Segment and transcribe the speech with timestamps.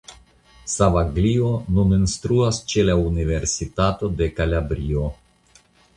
[0.75, 5.05] Savaglio nun instruas ĉe la Universitato de Kalabrio.